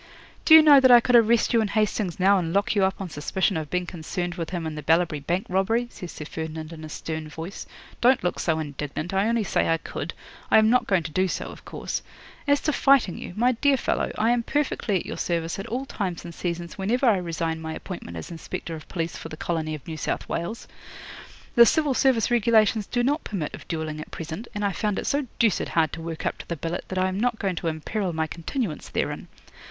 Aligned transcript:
'"Do 0.45 0.55
you 0.55 0.63
know 0.63 0.79
that 0.79 0.89
I 0.89 0.99
could 0.99 1.15
arrest 1.15 1.53
you 1.53 1.61
and 1.61 1.69
Hastings 1.69 2.19
now 2.19 2.39
and 2.39 2.53
lock 2.53 2.73
you 2.73 2.83
up 2.83 2.99
on 2.99 3.07
suspicion 3.11 3.55
of 3.55 3.69
being 3.69 3.85
concerned 3.85 4.33
with 4.33 4.49
him 4.49 4.65
in 4.65 4.73
the 4.73 4.81
Ballabri 4.81 5.19
Bank 5.19 5.45
robbery?" 5.47 5.89
says 5.91 6.11
Sir 6.11 6.25
Ferdinand 6.25 6.73
in 6.73 6.83
a 6.83 6.89
stern 6.89 7.27
voice. 7.29 7.67
"Don't 8.01 8.23
look 8.23 8.39
so 8.39 8.57
indignant. 8.57 9.13
I 9.13 9.27
only 9.27 9.43
say 9.43 9.69
I 9.69 9.77
could. 9.77 10.15
I 10.49 10.57
am 10.57 10.71
not 10.71 10.87
going 10.87 11.03
to 11.03 11.11
do 11.11 11.27
so, 11.27 11.49
of 11.51 11.65
course. 11.65 12.01
As 12.47 12.59
to 12.61 12.73
fighting 12.73 13.19
you, 13.19 13.33
my 13.35 13.51
dear 13.51 13.77
fellow, 13.77 14.11
I 14.17 14.31
am 14.31 14.41
perfectly 14.41 14.95
at 14.95 15.05
your 15.05 15.19
service 15.19 15.59
at 15.59 15.67
all 15.67 15.85
times 15.85 16.25
and 16.25 16.33
seasons 16.33 16.79
whenever 16.79 17.05
I 17.05 17.17
resign 17.17 17.61
my 17.61 17.75
appointment 17.75 18.17
as 18.17 18.31
Inspector 18.31 18.73
of 18.75 18.87
Police 18.89 19.17
for 19.17 19.29
the 19.29 19.37
colony 19.37 19.75
of 19.75 19.85
New 19.87 19.97
South 19.97 20.27
Wales. 20.27 20.67
The 21.53 21.63
Civil 21.67 21.93
Service 21.93 22.31
regulations 22.31 22.87
do 22.87 23.03
not 23.03 23.23
permit 23.23 23.53
of 23.53 23.67
duelling 23.67 24.01
at 24.01 24.09
present, 24.09 24.47
and 24.55 24.65
I 24.65 24.71
found 24.71 24.97
it 24.97 25.05
so 25.05 25.27
deuced 25.37 25.69
hard 25.69 25.93
to 25.93 26.01
work 26.01 26.25
up 26.25 26.39
to 26.39 26.47
the 26.47 26.55
billet 26.55 26.85
that 26.87 26.97
I 26.97 27.07
am 27.07 27.19
not 27.19 27.37
going 27.37 27.55
to 27.57 27.67
imperil 27.67 28.13
my 28.13 28.25
continuance 28.25 28.89
therein. 28.89 29.27